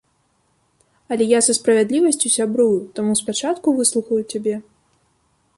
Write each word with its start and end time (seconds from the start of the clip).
Але 1.15 1.27
я 1.31 1.39
са 1.49 1.53
справядлівасцю 1.59 2.27
сябрую, 2.37 2.73
таму 3.01 3.13
спачатку 3.23 3.67
выслухаю 3.81 4.21
цябе. 4.31 4.55